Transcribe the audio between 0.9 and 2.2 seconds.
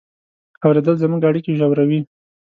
زموږ اړیکې ژوروي.